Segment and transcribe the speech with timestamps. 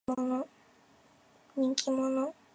[1.55, 2.33] 人気者。